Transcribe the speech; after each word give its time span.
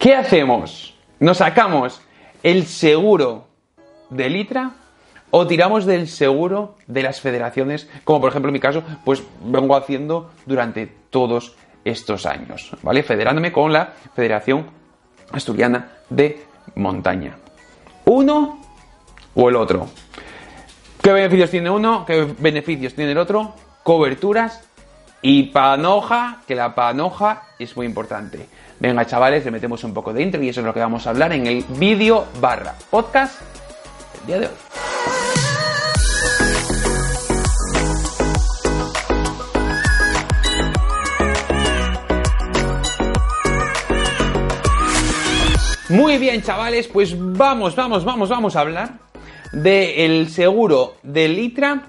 ¿Qué 0.00 0.14
hacemos? 0.14 0.94
¿Nos 1.18 1.36
sacamos 1.36 2.00
el 2.42 2.64
seguro 2.64 3.48
de 4.08 4.30
Litra 4.30 4.70
o 5.30 5.46
tiramos 5.46 5.84
del 5.84 6.08
seguro 6.08 6.74
de 6.86 7.02
las 7.02 7.20
federaciones, 7.20 7.86
como 8.04 8.22
por 8.22 8.30
ejemplo 8.30 8.48
en 8.48 8.54
mi 8.54 8.60
caso, 8.60 8.82
pues 9.04 9.22
vengo 9.44 9.76
haciendo 9.76 10.30
durante 10.46 10.86
todos 10.86 11.54
estos 11.84 12.24
años, 12.24 12.74
¿vale? 12.80 13.02
Federándome 13.02 13.52
con 13.52 13.74
la 13.74 13.92
Federación 14.16 14.70
Asturiana 15.32 15.90
de 16.08 16.44
Montaña. 16.76 17.36
¿Uno 18.06 18.58
o 19.34 19.48
el 19.50 19.56
otro? 19.56 19.86
¿Qué 21.02 21.12
beneficios 21.12 21.50
tiene 21.50 21.68
uno? 21.68 22.06
¿Qué 22.06 22.26
beneficios 22.38 22.94
tiene 22.94 23.12
el 23.12 23.18
otro? 23.18 23.54
Coberturas 23.82 24.66
y 25.22 25.44
panoja, 25.44 26.42
que 26.46 26.54
la 26.54 26.74
panoja 26.74 27.42
es 27.58 27.76
muy 27.76 27.86
importante. 27.86 28.46
Venga, 28.78 29.04
chavales, 29.04 29.44
le 29.44 29.50
metemos 29.50 29.84
un 29.84 29.92
poco 29.92 30.12
de 30.12 30.22
intro 30.22 30.42
y 30.42 30.48
eso 30.48 30.60
es 30.60 30.66
lo 30.66 30.72
que 30.72 30.80
vamos 30.80 31.06
a 31.06 31.10
hablar 31.10 31.32
en 31.32 31.46
el 31.46 31.64
vídeo 31.68 32.26
barra 32.40 32.74
podcast 32.90 33.40
el 34.20 34.26
día 34.26 34.38
de 34.38 34.46
hoy. 34.46 34.52
Muy 45.90 46.18
bien, 46.18 46.40
chavales, 46.40 46.86
pues 46.86 47.16
vamos, 47.18 47.74
vamos, 47.74 48.04
vamos, 48.04 48.28
vamos 48.28 48.54
a 48.54 48.60
hablar 48.60 48.92
del 49.52 50.30
seguro 50.30 50.94
de 51.02 51.28
Litra 51.28 51.82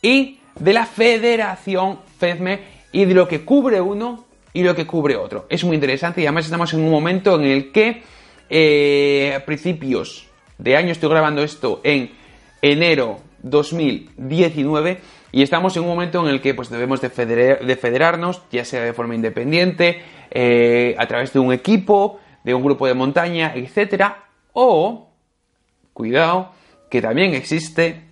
y 0.00 0.38
de 0.62 0.72
la 0.72 0.86
Federación 0.86 1.98
FEDME 2.18 2.60
y 2.92 3.04
de 3.04 3.14
lo 3.14 3.26
que 3.26 3.44
cubre 3.44 3.80
uno 3.80 4.26
y 4.52 4.62
lo 4.62 4.76
que 4.76 4.86
cubre 4.86 5.16
otro. 5.16 5.46
Es 5.48 5.64
muy 5.64 5.74
interesante 5.74 6.20
y 6.20 6.26
además 6.26 6.44
estamos 6.44 6.72
en 6.72 6.84
un 6.84 6.90
momento 6.90 7.34
en 7.34 7.46
el 7.46 7.72
que 7.72 8.02
eh, 8.48 9.34
a 9.36 9.44
principios 9.44 10.28
de 10.58 10.76
año 10.76 10.92
estoy 10.92 11.10
grabando 11.10 11.42
esto 11.42 11.80
en 11.82 12.12
enero 12.60 13.18
2019 13.42 15.00
y 15.32 15.42
estamos 15.42 15.76
en 15.76 15.82
un 15.82 15.88
momento 15.88 16.20
en 16.20 16.32
el 16.32 16.40
que 16.40 16.54
pues, 16.54 16.70
debemos 16.70 17.00
de, 17.00 17.10
federarnos, 17.10 18.42
ya 18.52 18.64
sea 18.64 18.84
de 18.84 18.92
forma 18.92 19.16
independiente, 19.16 20.00
eh, 20.30 20.94
a 20.96 21.08
través 21.08 21.32
de 21.32 21.40
un 21.40 21.52
equipo, 21.52 22.20
de 22.44 22.54
un 22.54 22.62
grupo 22.62 22.86
de 22.86 22.94
montaña, 22.94 23.52
etcétera, 23.56 24.26
o, 24.52 25.08
cuidado, 25.92 26.52
que 26.88 27.02
también 27.02 27.34
existe 27.34 28.11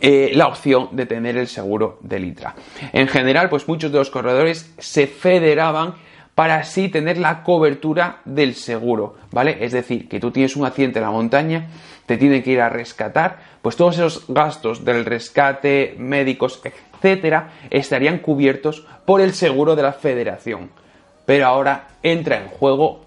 eh, 0.00 0.32
la 0.34 0.48
opción 0.48 0.88
de 0.92 1.06
tener 1.06 1.36
el 1.36 1.48
seguro 1.48 1.98
de 2.02 2.18
Litra. 2.18 2.54
En 2.92 3.08
general, 3.08 3.48
pues 3.48 3.68
muchos 3.68 3.92
de 3.92 3.98
los 3.98 4.10
corredores 4.10 4.72
se 4.78 5.06
federaban 5.06 5.94
para 6.34 6.56
así 6.56 6.88
tener 6.88 7.18
la 7.18 7.42
cobertura 7.42 8.20
del 8.24 8.54
seguro, 8.54 9.16
¿vale? 9.30 9.58
Es 9.60 9.72
decir, 9.72 10.08
que 10.08 10.18
tú 10.18 10.30
tienes 10.30 10.56
un 10.56 10.66
accidente 10.66 10.98
en 10.98 11.04
la 11.04 11.10
montaña, 11.10 11.68
te 12.06 12.16
tienen 12.16 12.42
que 12.42 12.50
ir 12.50 12.60
a 12.60 12.68
rescatar, 12.68 13.38
pues 13.62 13.76
todos 13.76 13.94
esos 13.94 14.24
gastos 14.28 14.84
del 14.84 15.04
rescate, 15.04 15.94
médicos, 15.96 16.60
etcétera, 16.64 17.52
estarían 17.70 18.18
cubiertos 18.18 18.84
por 19.04 19.20
el 19.20 19.32
seguro 19.32 19.76
de 19.76 19.82
la 19.82 19.92
federación. 19.92 20.70
Pero 21.24 21.46
ahora 21.46 21.88
entra 22.02 22.38
en 22.38 22.48
juego, 22.48 23.04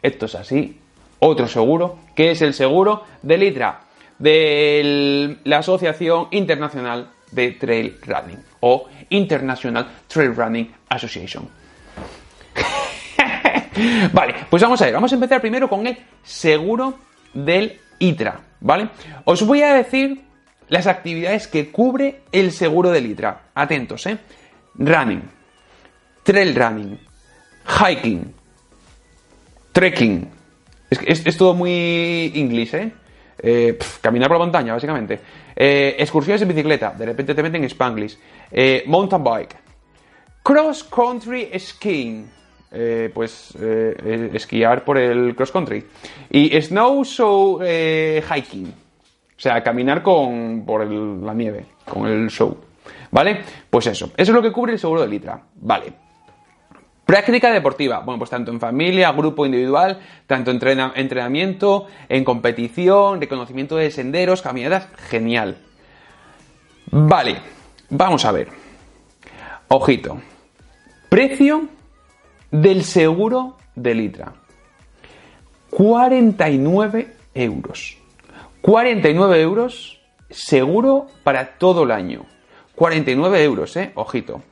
esto 0.00 0.26
es 0.26 0.34
así, 0.34 0.80
otro 1.18 1.46
seguro, 1.46 1.98
que 2.16 2.30
es 2.30 2.42
el 2.42 2.54
seguro 2.54 3.04
de 3.22 3.36
Litra 3.36 3.80
de 4.22 5.36
la 5.42 5.58
Asociación 5.58 6.28
Internacional 6.30 7.10
de 7.32 7.50
Trail 7.52 7.98
Running 8.06 8.38
o 8.60 8.88
International 9.10 9.88
Trail 10.06 10.36
Running 10.36 10.72
Association. 10.90 11.48
vale, 14.12 14.34
pues 14.48 14.62
vamos 14.62 14.80
a 14.80 14.84
ver, 14.84 14.94
vamos 14.94 15.10
a 15.10 15.16
empezar 15.16 15.40
primero 15.40 15.68
con 15.68 15.84
el 15.88 15.98
seguro 16.22 16.98
del 17.34 17.80
ITRA, 17.98 18.40
¿vale? 18.60 18.90
Os 19.24 19.44
voy 19.44 19.62
a 19.62 19.74
decir 19.74 20.20
las 20.68 20.86
actividades 20.86 21.48
que 21.48 21.72
cubre 21.72 22.20
el 22.30 22.52
seguro 22.52 22.92
del 22.92 23.06
ITRA. 23.06 23.46
Atentos, 23.56 24.06
¿eh? 24.06 24.18
Running, 24.76 25.22
trail 26.22 26.54
running, 26.54 26.96
hiking, 27.66 28.32
trekking. 29.72 30.30
Es, 30.90 31.26
es 31.26 31.36
todo 31.36 31.54
muy 31.54 32.30
inglés, 32.36 32.72
¿eh? 32.74 32.92
Eh, 33.38 33.78
caminar 34.00 34.28
por 34.28 34.38
la 34.38 34.44
montaña, 34.44 34.72
básicamente. 34.74 35.20
Eh, 35.54 35.96
excursiones 35.98 36.42
en 36.42 36.48
bicicleta, 36.48 36.94
de 36.96 37.06
repente 37.06 37.34
te 37.34 37.42
meten 37.42 37.64
Spanglish. 37.64 38.18
Eh, 38.50 38.84
mountain 38.86 39.22
bike. 39.22 39.56
Cross 40.42 40.84
country 40.84 41.50
skiing. 41.58 42.30
pues 43.12 43.54
esquiar 43.54 44.82
por 44.82 44.96
el 44.96 45.34
cross 45.36 45.52
country. 45.52 45.84
Y 46.30 46.58
snow 46.62 47.04
show 47.04 47.60
hiking. 47.60 48.66
O 48.66 49.40
sea, 49.42 49.62
caminar 49.62 50.02
con, 50.02 50.64
por 50.64 50.90
la 50.90 51.34
nieve, 51.34 51.66
con 51.84 52.06
el 52.06 52.30
show. 52.30 52.56
¿Vale? 53.10 53.42
Pues 53.68 53.86
eso. 53.88 54.06
Eso 54.16 54.32
es 54.32 54.34
lo 54.34 54.40
que 54.40 54.50
cubre 54.50 54.72
el 54.72 54.78
seguro 54.78 55.02
de 55.02 55.08
Litra. 55.08 55.38
Vale. 55.56 55.92
Práctica 57.06 57.50
deportiva, 57.50 57.98
bueno, 58.00 58.18
pues 58.18 58.30
tanto 58.30 58.52
en 58.52 58.60
familia, 58.60 59.10
grupo 59.12 59.44
individual, 59.44 60.00
tanto 60.26 60.50
en 60.50 60.60
entrenamiento, 60.94 61.86
en 62.08 62.24
competición, 62.24 63.20
reconocimiento 63.20 63.76
de 63.76 63.90
senderos, 63.90 64.40
caminadas, 64.40 64.88
genial. 65.10 65.58
Vale, 66.90 67.38
vamos 67.90 68.24
a 68.24 68.32
ver. 68.32 68.48
Ojito. 69.68 70.20
Precio 71.08 71.68
del 72.50 72.84
seguro 72.84 73.56
de 73.74 73.94
Litra. 73.94 74.32
49 75.70 77.16
euros. 77.34 77.96
49 78.60 79.40
euros 79.40 80.00
seguro 80.30 81.06
para 81.24 81.58
todo 81.58 81.84
el 81.84 81.90
año. 81.90 82.26
49 82.74 83.42
euros, 83.42 83.76
eh, 83.76 83.92
ojito. 83.94 84.42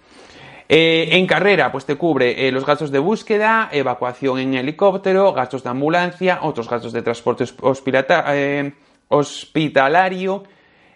Eh, 0.72 1.16
en 1.16 1.26
carrera, 1.26 1.72
pues 1.72 1.84
te 1.84 1.96
cubre 1.96 2.46
eh, 2.46 2.52
los 2.52 2.64
gastos 2.64 2.92
de 2.92 3.00
búsqueda, 3.00 3.68
evacuación 3.72 4.38
en 4.38 4.54
helicóptero, 4.54 5.32
gastos 5.32 5.64
de 5.64 5.70
ambulancia, 5.70 6.38
otros 6.42 6.70
gastos 6.70 6.92
de 6.92 7.02
transporte 7.02 7.42
eh, 7.42 8.72
hospitalario, 9.08 10.44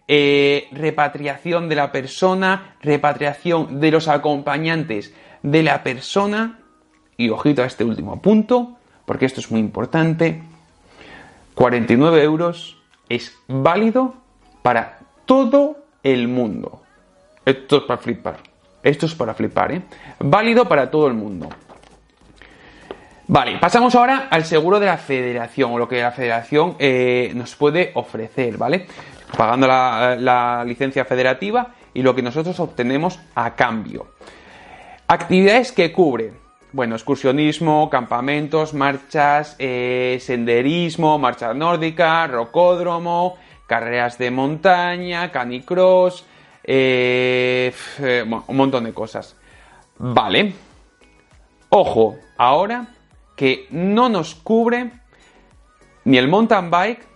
repatriación 0.06 1.68
de 1.68 1.74
la 1.74 1.90
persona, 1.90 2.76
repatriación 2.82 3.80
de 3.80 3.90
los 3.90 4.06
acompañantes 4.06 5.12
de 5.42 5.64
la 5.64 5.82
persona. 5.82 6.60
Y 7.16 7.30
ojito 7.30 7.64
a 7.64 7.66
este 7.66 7.82
último 7.82 8.22
punto, 8.22 8.76
porque 9.04 9.26
esto 9.26 9.40
es 9.40 9.50
muy 9.50 9.58
importante. 9.58 10.40
49 11.56 12.22
euros 12.22 12.80
es 13.08 13.36
válido 13.48 14.14
para 14.62 15.00
todo 15.26 15.78
el 16.04 16.28
mundo. 16.28 16.80
Esto 17.44 17.78
es 17.78 17.82
para 17.82 18.00
flipar. 18.00 18.53
Esto 18.84 19.06
es 19.06 19.14
para 19.14 19.32
flipar, 19.32 19.72
¿eh? 19.72 19.82
Válido 20.20 20.68
para 20.68 20.90
todo 20.90 21.08
el 21.08 21.14
mundo. 21.14 21.48
Vale, 23.26 23.56
pasamos 23.58 23.94
ahora 23.94 24.28
al 24.30 24.44
seguro 24.44 24.78
de 24.78 24.84
la 24.84 24.98
federación, 24.98 25.72
o 25.72 25.78
lo 25.78 25.88
que 25.88 26.02
la 26.02 26.12
federación 26.12 26.76
eh, 26.78 27.32
nos 27.34 27.56
puede 27.56 27.92
ofrecer, 27.94 28.58
¿vale? 28.58 28.86
Pagando 29.34 29.66
la, 29.66 30.62
licencia 30.66 31.06
federativa 31.06 31.68
y 31.94 32.02
lo 32.02 32.14
que 32.14 32.20
nosotros 32.20 32.60
obtenemos 32.60 33.18
a 33.34 33.54
cambio. 33.54 34.08
Actividades 35.06 35.72
que 35.72 35.90
cubre, 35.90 36.32
bueno, 36.72 36.94
excursionismo, 36.94 37.88
campamentos, 37.88 38.74
marchas, 38.74 39.56
eh, 39.58 40.18
senderismo, 40.20 41.18
marcha 41.18 41.54
nórdica, 41.54 42.26
rocódromo, 42.26 43.38
carreras 43.66 44.18
de 44.18 44.30
montaña, 44.30 45.32
canicross, 45.32 46.26
eh, 46.64 47.72
eh 48.00 48.24
un 48.46 48.56
montón 48.56 48.84
de 48.84 48.92
cosas. 48.92 49.36
Vale. 49.98 50.52
Ojo, 51.68 52.16
ahora 52.36 52.88
que 53.36 53.66
no 53.70 54.08
nos 54.08 54.34
cubre 54.34 54.90
ni 56.04 56.18
el 56.18 56.28
mountain 56.28 56.70
bike, 56.70 57.06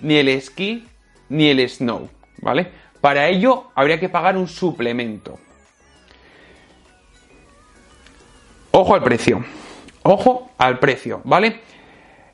ni 0.00 0.16
el 0.16 0.28
esquí, 0.28 0.86
ni 1.28 1.48
el 1.48 1.68
snow. 1.68 2.08
¿Vale? 2.40 2.70
Para 3.00 3.28
ello 3.28 3.70
habría 3.74 3.98
que 3.98 4.08
pagar 4.08 4.36
un 4.36 4.48
suplemento. 4.48 5.38
Ojo 8.70 8.94
al 8.94 9.02
precio. 9.02 9.44
Ojo 10.02 10.52
al 10.58 10.78
precio, 10.78 11.20
¿vale? 11.24 11.60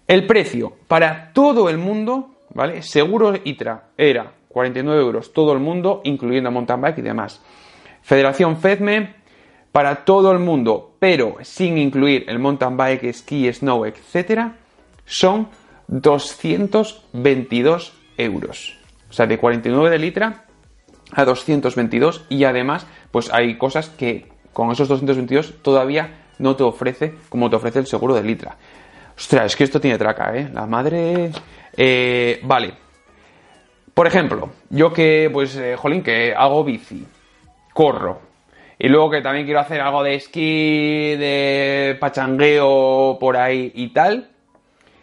El 0.06 0.26
precio 0.26 0.76
para 0.87 1.32
todo 1.32 1.69
el 1.69 1.78
mundo, 1.78 2.37
¿vale? 2.50 2.82
Seguro 2.82 3.34
ITRA 3.43 3.88
era 3.96 4.32
49 4.54 5.02
euros 5.02 5.34
todo 5.34 5.52
el 5.52 5.58
mundo, 5.58 6.00
incluyendo 6.04 6.50
mountain 6.50 6.80
bike 6.80 6.98
y 6.98 7.02
demás. 7.02 7.42
Federación 8.00 8.56
FEDME 8.56 9.14
para 9.72 10.04
todo 10.04 10.32
el 10.32 10.38
mundo, 10.38 10.94
pero 11.00 11.36
sin 11.42 11.76
incluir 11.76 12.24
el 12.28 12.38
mountain 12.38 12.76
bike, 12.76 13.04
esquí, 13.04 13.52
snow, 13.52 13.84
etc., 13.84 14.52
son 15.04 15.48
222 15.88 17.92
euros. 18.16 18.78
O 19.10 19.12
sea, 19.12 19.26
de 19.26 19.36
49 19.36 19.90
de 19.90 19.98
litra 19.98 20.44
a 21.12 21.24
222 21.24 22.26
y 22.28 22.44
además, 22.44 22.86
pues 23.10 23.32
hay 23.32 23.58
cosas 23.58 23.90
que 23.90 24.28
con 24.52 24.70
esos 24.70 24.88
222 24.88 25.62
todavía 25.62 26.26
no 26.38 26.56
te 26.56 26.62
ofrece 26.62 27.14
como 27.28 27.50
te 27.50 27.56
ofrece 27.56 27.80
el 27.80 27.86
seguro 27.86 28.14
de 28.14 28.22
litra. 28.22 28.56
Ostras, 29.16 29.46
es 29.46 29.56
que 29.56 29.64
esto 29.64 29.80
tiene 29.80 29.98
traca, 29.98 30.36
¿eh? 30.36 30.48
La 30.52 30.66
madre... 30.66 31.30
Eh, 31.76 32.40
vale. 32.44 32.83
Por 33.94 34.08
ejemplo, 34.08 34.50
yo 34.70 34.93
que, 34.93 35.31
pues, 35.32 35.56
eh, 35.56 35.76
jolín, 35.76 36.02
que 36.02 36.35
hago 36.35 36.64
bici, 36.64 37.06
corro, 37.73 38.20
y 38.79 38.88
luego 38.88 39.11
que 39.11 39.23
también 39.23 39.46
quiero 39.46 39.61
hacer 39.61 39.81
algo 39.81 40.02
de 40.02 40.17
esquí, 40.17 41.14
de 41.17 41.96
pachangueo 42.00 43.19
por 43.20 43.37
ahí 43.37 43.70
y 43.75 43.88
tal, 43.91 44.31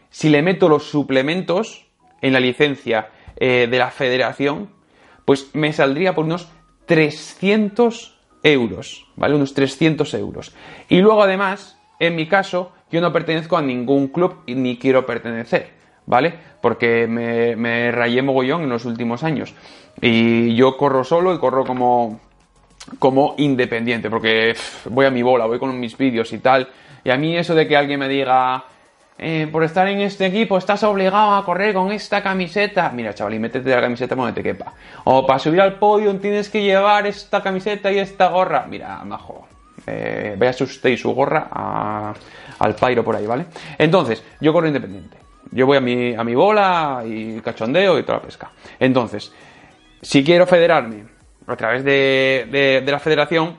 si 0.09 0.29
le 0.29 0.41
meto 0.41 0.67
los 0.67 0.83
suplementos 0.83 1.87
en 2.21 2.33
la 2.33 2.41
licencia 2.41 3.09
eh, 3.37 3.67
de 3.71 3.77
la 3.77 3.91
federación, 3.91 4.69
pues 5.23 5.51
me 5.53 5.71
saldría 5.71 6.13
por 6.13 6.25
unos 6.25 6.49
300 6.85 8.19
euros, 8.43 9.07
¿vale? 9.15 9.35
Unos 9.35 9.53
300 9.53 10.13
euros. 10.15 10.53
Y 10.89 10.99
luego 10.99 11.23
además, 11.23 11.79
en 11.99 12.15
mi 12.15 12.27
caso, 12.27 12.73
yo 12.91 12.99
no 12.99 13.13
pertenezco 13.13 13.55
a 13.55 13.61
ningún 13.61 14.09
club 14.09 14.43
ni 14.47 14.77
quiero 14.77 15.05
pertenecer, 15.05 15.71
¿vale? 16.11 16.33
Porque 16.59 17.07
me, 17.07 17.89
rayé 17.89 18.21
mogollón 18.21 18.63
en 18.63 18.69
los 18.69 18.83
últimos 18.83 19.23
años. 19.23 19.55
Y 20.01 20.53
yo 20.55 20.75
corro 20.75 21.05
solo 21.05 21.33
y 21.33 21.39
corro 21.39 21.63
como, 21.63 22.19
como 22.99 23.35
independiente, 23.37 24.09
porque 24.09 24.53
voy 24.89 25.05
a 25.05 25.09
mi 25.09 25.23
bola, 25.23 25.45
voy 25.45 25.57
con 25.57 25.79
mis 25.79 25.97
vídeos 25.97 26.33
y 26.33 26.39
tal. 26.39 26.67
Y 27.05 27.11
a 27.11 27.17
mí 27.17 27.37
eso 27.37 27.55
de 27.55 27.65
que 27.65 27.77
alguien 27.77 27.97
me 27.97 28.09
diga, 28.09 28.65
eh, 29.17 29.47
por 29.49 29.63
estar 29.63 29.87
en 29.87 30.01
este 30.01 30.25
equipo 30.25 30.57
estás 30.57 30.83
obligado 30.83 31.33
a 31.33 31.45
correr 31.45 31.73
con 31.73 31.93
esta 31.93 32.21
camiseta. 32.21 32.91
Mira, 32.93 33.13
chaval, 33.13 33.35
y 33.35 33.39
métete 33.39 33.69
la 33.69 33.79
camiseta 33.79 34.13
donde 34.13 34.33
te 34.33 34.43
quepa. 34.43 34.73
O 35.05 35.25
para 35.25 35.39
subir 35.39 35.61
al 35.61 35.79
podio 35.79 36.13
tienes 36.17 36.49
que 36.49 36.61
llevar 36.61 37.07
esta 37.07 37.41
camiseta 37.41 37.89
y 37.89 37.99
esta 37.99 38.27
gorra. 38.27 38.65
Mira, 38.69 39.01
majo, 39.05 39.47
eh, 39.87 40.35
vaya 40.37 40.65
usted 40.65 40.89
y 40.89 40.97
su 40.97 41.13
gorra 41.13 42.13
al 42.59 42.75
pairo 42.75 43.01
por 43.01 43.15
ahí, 43.15 43.25
¿vale? 43.25 43.45
Entonces, 43.77 44.21
yo 44.41 44.51
corro 44.51 44.67
independiente. 44.67 45.20
Yo 45.51 45.65
voy 45.65 45.77
a 45.77 45.81
mi, 45.81 46.13
a 46.13 46.23
mi 46.23 46.33
bola 46.33 47.03
y 47.05 47.39
cachondeo 47.41 47.99
y 47.99 48.03
toda 48.03 48.19
la 48.19 48.23
pesca. 48.23 48.51
Entonces, 48.79 49.31
si 50.01 50.23
quiero 50.23 50.47
federarme 50.47 51.03
a 51.47 51.55
través 51.55 51.83
de, 51.83 52.83
la 52.85 52.99
federación, 52.99 53.55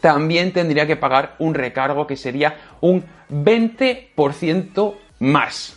también 0.00 0.52
tendría 0.52 0.86
que 0.86 0.96
pagar 0.96 1.36
un 1.38 1.54
recargo 1.54 2.06
que 2.06 2.16
sería 2.16 2.56
un 2.80 3.04
20% 3.30 4.94
más. 5.20 5.76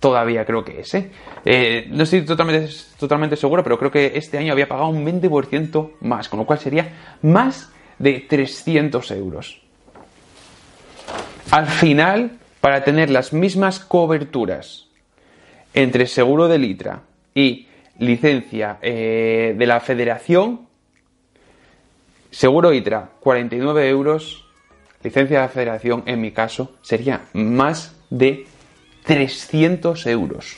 Todavía 0.00 0.44
creo 0.44 0.64
que 0.64 0.80
es, 0.80 0.94
¿eh? 0.94 1.10
¿eh? 1.44 1.86
no 1.90 2.02
estoy 2.02 2.22
totalmente, 2.22 2.68
totalmente 2.98 3.36
seguro, 3.36 3.62
pero 3.62 3.78
creo 3.78 3.90
que 3.90 4.12
este 4.14 4.36
año 4.36 4.52
había 4.52 4.68
pagado 4.68 4.88
un 4.88 5.04
20% 5.04 5.92
más, 6.00 6.28
con 6.28 6.40
lo 6.40 6.46
cual 6.46 6.58
sería 6.58 7.16
más 7.22 7.72
de 7.98 8.20
300 8.28 9.10
euros. 9.12 9.62
Al 11.50 11.66
final, 11.66 12.38
para 12.64 12.82
tener 12.82 13.10
las 13.10 13.34
mismas 13.34 13.78
coberturas 13.78 14.86
entre 15.74 16.06
seguro 16.06 16.48
de 16.48 16.56
litra 16.56 17.02
y 17.34 17.68
licencia 17.98 18.78
eh, 18.80 19.54
de 19.54 19.66
la 19.66 19.80
federación, 19.80 20.66
seguro 22.30 22.72
ITRA 22.72 23.10
49 23.20 23.86
euros, 23.90 24.46
licencia 25.02 25.40
de 25.40 25.42
la 25.42 25.50
federación 25.50 26.04
en 26.06 26.22
mi 26.22 26.32
caso 26.32 26.76
sería 26.80 27.26
más 27.34 27.94
de 28.08 28.46
300 29.04 30.06
euros. 30.06 30.56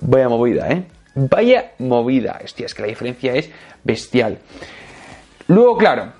Vaya 0.00 0.30
movida, 0.30 0.70
¿eh? 0.70 0.84
Vaya 1.14 1.72
movida. 1.80 2.40
Hostia, 2.42 2.64
es 2.64 2.72
que 2.72 2.80
la 2.80 2.88
diferencia 2.88 3.34
es 3.34 3.50
bestial. 3.84 4.38
Luego, 5.48 5.76
claro, 5.76 6.14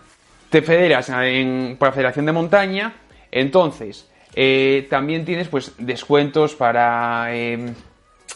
te 0.51 0.61
federas 0.61 1.09
en, 1.09 1.77
por 1.79 1.89
la 1.89 1.93
Federación 1.93 2.27
de 2.27 2.33
Montaña, 2.33 2.97
entonces 3.31 4.07
eh, 4.41 4.87
también 4.89 5.25
tienes 5.25 5.49
pues 5.49 5.75
descuentos 5.79 6.55
para, 6.55 7.35
em, 7.35 7.75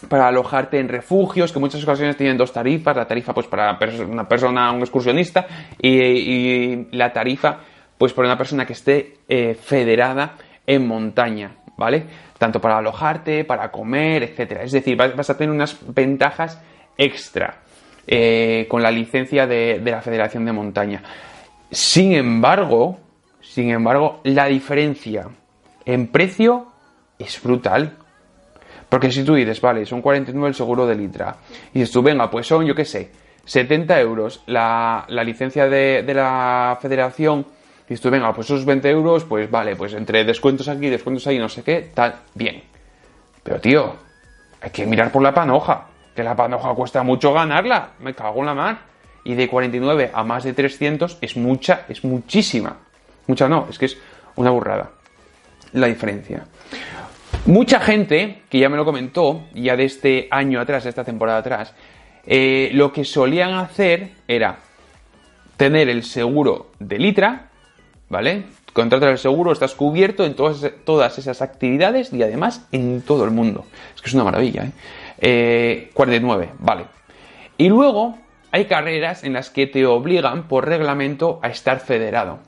para 0.08 0.26
alojarte 0.26 0.80
en 0.80 0.88
refugios, 0.88 1.52
que 1.52 1.60
muchas 1.60 1.80
ocasiones 1.84 2.16
tienen 2.16 2.36
dos 2.36 2.52
tarifas, 2.52 2.96
la 2.96 3.06
tarifa 3.06 3.32
pues 3.32 3.46
para 3.46 3.78
una 4.08 4.26
persona, 4.26 4.72
un 4.72 4.80
excursionista, 4.80 5.46
y, 5.80 6.88
la 6.90 7.12
tarifa 7.12 7.60
pues 7.96 8.12
para 8.12 8.26
una 8.26 8.36
persona 8.36 8.66
que 8.66 8.72
esté 8.72 9.18
eh, 9.28 9.54
federada 9.54 10.34
en 10.66 10.88
montaña, 10.88 11.52
¿vale? 11.76 12.02
Tanto 12.36 12.60
para 12.60 12.78
alojarte, 12.78 13.44
para 13.44 13.70
comer, 13.70 14.24
etcétera. 14.24 14.64
Es 14.64 14.72
decir, 14.72 14.96
vas, 14.96 15.30
a 15.30 15.38
tener 15.38 15.54
unas 15.54 15.78
ventajas 15.86 16.60
extra. 16.98 17.58
Eh, 18.08 18.66
con 18.68 18.82
la 18.82 18.90
licencia 18.90 19.46
de, 19.46 19.80
la 19.84 20.02
Federación 20.02 20.44
de 20.44 20.50
Montaña. 20.50 21.00
Sin 21.70 22.12
embargo, 22.12 22.98
sin 23.40 23.70
embargo, 23.70 24.20
la 24.24 24.46
diferencia 24.46 25.28
en 25.84 26.08
precio 26.08 26.66
es 27.18 27.42
brutal. 27.42 27.96
Porque 28.88 29.10
si 29.10 29.24
tú 29.24 29.34
dices, 29.34 29.60
vale, 29.60 29.86
son 29.86 30.02
49 30.02 30.48
el 30.48 30.54
seguro 30.54 30.86
de 30.86 30.94
Litra, 30.94 31.36
y 31.72 31.80
dices 31.80 31.92
tú, 31.92 32.02
venga, 32.02 32.30
pues 32.30 32.46
son, 32.46 32.66
yo 32.66 32.74
qué 32.74 32.84
sé, 32.84 33.10
70 33.44 33.98
euros 34.00 34.42
la, 34.46 35.06
licencia 35.08 35.66
de, 35.66 36.04
la 36.14 36.78
federación, 36.80 37.46
y 37.86 37.88
dices 37.88 38.02
tú, 38.02 38.10
venga, 38.10 38.32
pues 38.34 38.48
esos 38.48 38.66
20 38.66 38.90
euros, 38.90 39.24
pues 39.24 39.50
vale, 39.50 39.76
pues 39.76 39.94
entre 39.94 40.24
descuentos 40.24 40.68
aquí, 40.68 40.90
descuentos 40.90 41.26
ahí, 41.26 41.38
no 41.38 41.48
sé 41.48 41.62
qué, 41.62 41.90
tal, 41.94 42.16
bien. 42.34 42.62
Pero 43.42 43.60
tío, 43.60 43.96
hay 44.60 44.70
que 44.70 44.86
mirar 44.86 45.10
por 45.10 45.22
la 45.22 45.32
panoja 45.32 45.86
que 46.14 46.22
la 46.22 46.36
panoja 46.36 46.74
cuesta 46.74 47.02
mucho 47.02 47.32
ganarla, 47.32 47.92
me 48.00 48.14
cago 48.14 48.40
en 48.40 48.46
la 48.46 48.54
mar. 48.54 48.78
Y 49.24 49.34
de 49.34 49.48
49 49.48 50.10
a 50.12 50.24
más 50.24 50.44
de 50.44 50.52
300 50.52 51.18
es 51.20 51.36
mucha, 51.36 51.86
es 51.88 52.04
muchísima. 52.04 52.76
Mucha 53.26 53.48
no, 53.48 53.68
es 53.70 53.78
que 53.78 53.86
es 53.86 53.96
una 54.34 54.50
burrada 54.50 54.90
la 55.72 55.86
diferencia. 55.86 56.44
Mucha 57.46 57.80
gente, 57.80 58.42
que 58.48 58.58
ya 58.58 58.68
me 58.68 58.76
lo 58.76 58.84
comentó, 58.84 59.44
ya 59.54 59.76
de 59.76 59.84
este 59.84 60.28
año 60.30 60.60
atrás, 60.60 60.84
de 60.84 60.90
esta 60.90 61.04
temporada 61.04 61.38
atrás, 61.38 61.74
eh, 62.26 62.70
lo 62.74 62.92
que 62.92 63.04
solían 63.04 63.54
hacer 63.54 64.12
era 64.28 64.58
tener 65.56 65.88
el 65.88 66.04
seguro 66.04 66.70
de 66.78 66.98
Litra, 66.98 67.48
¿vale? 68.08 68.44
Contratar 68.72 69.10
el 69.10 69.18
seguro, 69.18 69.52
estás 69.52 69.74
cubierto 69.74 70.24
en 70.24 70.34
todas, 70.34 70.70
todas 70.84 71.18
esas 71.18 71.42
actividades 71.42 72.12
y 72.12 72.22
además 72.22 72.66
en 72.70 73.02
todo 73.02 73.24
el 73.24 73.30
mundo. 73.30 73.66
Es 73.94 74.02
que 74.02 74.08
es 74.08 74.14
una 74.14 74.24
maravilla, 74.24 74.70
¿eh? 75.20 75.90
49, 75.94 76.44
eh, 76.44 76.54
vale. 76.58 76.84
Y 77.58 77.68
luego 77.68 78.18
hay 78.50 78.66
carreras 78.66 79.24
en 79.24 79.32
las 79.32 79.50
que 79.50 79.66
te 79.66 79.84
obligan 79.86 80.48
por 80.48 80.68
reglamento 80.68 81.40
a 81.42 81.48
estar 81.48 81.80
federado. 81.80 82.38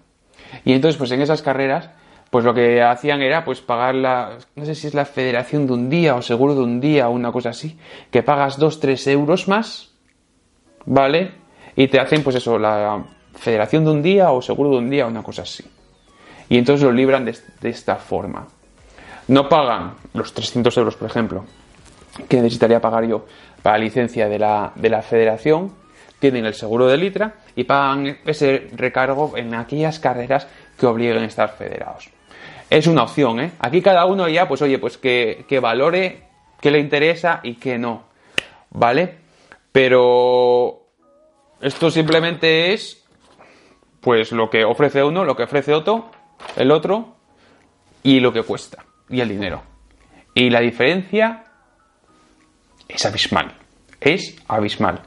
Y 0.64 0.72
entonces, 0.72 0.98
pues 0.98 1.10
en 1.10 1.20
esas 1.20 1.42
carreras, 1.42 1.90
pues 2.34 2.44
lo 2.44 2.52
que 2.52 2.82
hacían 2.82 3.22
era 3.22 3.44
pues 3.44 3.60
pagar 3.60 3.94
la, 3.94 4.38
no 4.56 4.64
sé 4.64 4.74
si 4.74 4.88
es 4.88 4.94
la 4.94 5.04
federación 5.04 5.68
de 5.68 5.72
un 5.72 5.88
día 5.88 6.16
o 6.16 6.20
seguro 6.20 6.56
de 6.56 6.62
un 6.62 6.80
día 6.80 7.08
o 7.08 7.12
una 7.12 7.30
cosa 7.30 7.50
así, 7.50 7.78
que 8.10 8.24
pagas 8.24 8.58
2-3 8.58 9.12
euros 9.12 9.46
más, 9.46 9.92
¿vale? 10.84 11.30
Y 11.76 11.86
te 11.86 12.00
hacen 12.00 12.24
pues 12.24 12.34
eso, 12.34 12.58
la 12.58 13.04
federación 13.36 13.84
de 13.84 13.92
un 13.92 14.02
día 14.02 14.32
o 14.32 14.42
seguro 14.42 14.70
de 14.70 14.78
un 14.78 14.90
día 14.90 15.06
o 15.06 15.10
una 15.10 15.22
cosa 15.22 15.42
así. 15.42 15.62
Y 16.48 16.58
entonces 16.58 16.82
lo 16.82 16.90
libran 16.90 17.24
de, 17.24 17.36
esta 17.70 17.94
forma. 17.94 18.48
No 19.28 19.48
pagan 19.48 19.94
los 20.12 20.34
300 20.34 20.76
euros, 20.76 20.96
por 20.96 21.08
ejemplo, 21.08 21.44
que 22.28 22.38
necesitaría 22.38 22.80
pagar 22.80 23.04
yo 23.04 23.26
para 23.62 23.78
licencia 23.78 24.28
de 24.28 24.40
la, 24.40 24.72
de 24.74 24.90
la 24.90 25.02
federación, 25.02 25.72
tienen 26.18 26.46
el 26.46 26.54
seguro 26.54 26.88
de 26.88 26.96
litra 26.96 27.34
y 27.54 27.62
pagan 27.62 28.18
ese 28.26 28.70
recargo 28.74 29.36
en 29.36 29.54
aquellas 29.54 30.00
carreras 30.00 30.48
que 30.76 30.86
obliguen 30.86 31.18
a 31.18 31.26
estar 31.26 31.50
federados. 31.56 32.13
Es 32.74 32.88
una 32.88 33.04
opción, 33.04 33.38
¿eh? 33.38 33.52
Aquí 33.60 33.80
cada 33.80 34.04
uno 34.04 34.28
ya, 34.28 34.48
pues 34.48 34.60
oye, 34.60 34.80
pues 34.80 34.98
que, 34.98 35.44
que 35.48 35.60
valore 35.60 36.24
qué 36.60 36.72
le 36.72 36.80
interesa 36.80 37.38
y 37.44 37.54
qué 37.54 37.78
no, 37.78 38.06
¿vale? 38.70 39.16
Pero 39.70 40.82
esto 41.60 41.88
simplemente 41.88 42.72
es, 42.72 43.04
pues 44.00 44.32
lo 44.32 44.50
que 44.50 44.64
ofrece 44.64 45.04
uno, 45.04 45.24
lo 45.24 45.36
que 45.36 45.44
ofrece 45.44 45.72
otro, 45.72 46.10
el 46.56 46.72
otro, 46.72 47.14
y 48.02 48.18
lo 48.18 48.32
que 48.32 48.42
cuesta, 48.42 48.84
y 49.08 49.20
el 49.20 49.28
dinero. 49.28 49.62
Y 50.34 50.50
la 50.50 50.58
diferencia 50.58 51.44
es 52.88 53.06
abismal. 53.06 53.54
Es 54.00 54.36
abismal. 54.48 55.00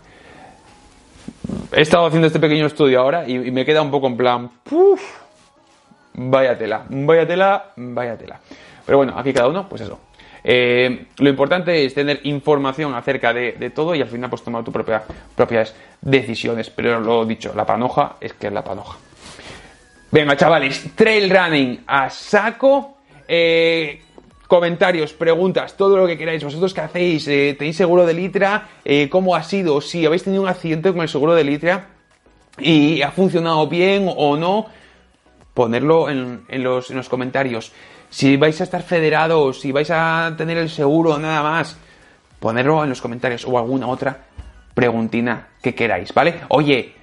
He 1.74 1.81
estado 1.81 2.05
haciendo 2.05 2.27
este 2.27 2.39
pequeño 2.39 2.65
estudio 2.65 3.01
ahora 3.01 3.27
y, 3.27 3.51
me 3.51 3.65
queda 3.65 3.81
un 3.81 3.91
poco 3.91 4.07
en 4.07 4.15
plan, 4.15 4.51
¡puf! 4.63 5.26
Vaya 6.19 6.57
tela, 6.57 6.83
vaya 6.89 7.27
tela, 7.27 7.74
vaya 7.75 8.17
tela. 8.17 8.39
Pero 8.83 8.97
bueno, 8.97 9.13
aquí 9.15 9.31
cada 9.31 9.50
uno, 9.50 9.69
pues 9.69 9.81
eso. 9.81 10.00
Eh, 10.43 11.05
lo 11.19 11.29
importante 11.29 11.86
es 11.86 11.93
tener 11.93 12.21
información 12.24 12.95
acerca 12.95 13.33
de, 13.33 13.71
todo 13.75 13.93
y 13.93 14.01
al 14.01 14.07
final 14.07 14.27
pues 14.27 14.41
tomar 14.41 14.63
tus 14.63 14.74
propia, 14.74 15.03
propias 15.36 15.75
decisiones. 16.01 16.71
Pero 16.71 17.00
lo 17.00 17.24
dicho, 17.24 17.53
la 17.55 17.67
panoja 17.67 18.15
es 18.19 18.33
que 18.33 18.47
es 18.47 18.53
la 18.53 18.63
panoja. 18.63 18.97
Venga, 20.12 20.36
chavales, 20.36 20.95
trail 20.95 21.29
running 21.29 21.83
a 21.86 22.09
saco. 22.09 22.97
Eh, 23.27 24.01
comentarios, 24.47 25.13
preguntas, 25.13 25.77
todo 25.77 25.97
lo 25.97 26.07
que 26.07 26.17
queráis. 26.17 26.43
¿Vosotros 26.43 26.74
qué 26.74 26.81
hacéis? 26.81 27.27
Eh, 27.27 27.55
¿Tenéis 27.59 27.77
seguro 27.77 28.07
de 28.07 28.15
Litra? 28.15 28.69
¿Cómo 29.12 29.36
ha 29.36 29.43
sido? 29.43 29.81
Si 29.81 30.03
habéis 30.03 30.24
tenido 30.24 30.41
un 30.41 30.50
accidente 30.50 30.91
con 30.91 31.01
el 31.01 31.09
seguro 31.09 31.36
de 31.36 31.43
Litra 31.43 31.89
y 32.57 33.03
ha 33.03 33.12
funcionado 33.12 33.67
bien 33.67 34.09
o 34.15 34.36
no, 34.36 34.65
ponerlo 35.58 36.08
en, 36.08 36.46
los, 36.50 36.92
en 36.92 36.98
los 36.98 37.10
comentarios. 37.10 37.72
Si 38.12 38.38
vais 38.38 38.62
a 38.62 38.64
estar 38.64 38.84
federados, 38.84 39.60
si 39.60 39.72
vais 39.72 39.90
a 39.90 40.32
tener 40.38 40.56
el 40.60 40.70
seguro, 40.70 41.18
nada 41.18 41.42
más, 41.42 41.76
ponerlo 42.40 42.84
en 42.84 42.90
los 42.90 43.02
comentarios 43.02 43.44
o 43.44 43.58
alguna 43.58 43.88
otra 43.88 44.26
preguntina 44.76 45.48
que 45.60 45.74
queráis, 45.74 46.14
¿vale? 46.14 46.42
Oye, 46.50 46.94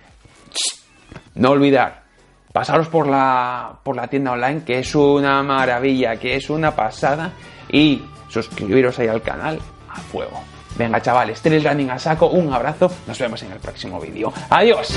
no 1.35 1.51
olvidar, 1.51 2.05
pasaros 2.53 2.87
por 2.87 3.09
la, 3.09 3.81
por 3.83 3.97
la 3.97 4.07
tienda 4.07 4.31
online, 4.31 4.63
que 4.63 4.79
es 4.79 4.95
una 4.95 5.43
maravilla, 5.43 6.15
que 6.15 6.37
es 6.37 6.49
una 6.49 6.77
pasada, 6.77 7.33
y 7.73 8.05
suscribiros 8.29 8.97
ahí 9.01 9.09
al 9.09 9.23
canal 9.23 9.59
a 9.91 9.97
fuego. 9.97 10.41
Venga, 10.79 11.03
chavales, 11.03 11.43
tres 11.43 11.65
running 11.65 11.91
a 11.91 11.99
saco, 11.99 12.29
un 12.29 12.53
abrazo, 12.53 12.89
nos 13.09 13.19
vemos 13.19 13.43
en 13.43 13.51
el 13.51 13.59
próximo 13.59 14.01
vídeo. 14.01 14.33
¡Adiós! 14.49 14.97